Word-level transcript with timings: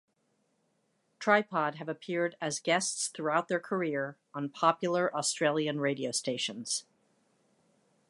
Tripod 1.19 1.75
have 1.75 1.87
appeared 1.87 2.35
as 2.41 2.59
guests 2.59 3.07
throughout 3.07 3.49
their 3.49 3.59
career 3.59 4.17
on 4.33 4.49
popular 4.49 5.15
Australian 5.15 5.79
radio 5.79 6.09
stations. 6.09 6.85